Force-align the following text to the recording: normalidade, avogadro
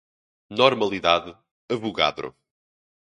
normalidade, 0.49 1.37
avogadro 1.71 2.35